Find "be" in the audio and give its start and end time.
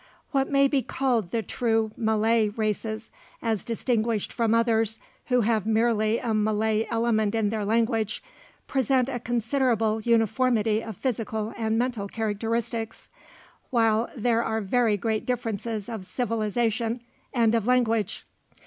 0.67-0.81